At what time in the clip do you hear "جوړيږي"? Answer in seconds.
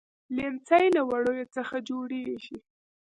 1.89-2.57